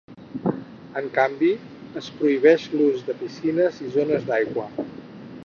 En 1.01 1.09
canvi, 1.17 1.49
es 2.01 2.09
prohibeix 2.21 2.67
l’ús 2.73 3.05
de 3.11 3.19
piscines 3.21 3.79
i 3.87 3.91
de 3.91 3.95
zones 4.01 4.27
d’aigua. 4.33 4.69